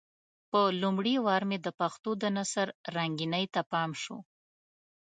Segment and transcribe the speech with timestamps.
[0.49, 2.67] په لومړي وار مې د پښتو د نثر
[2.97, 4.17] رنګينۍ ته پام شو.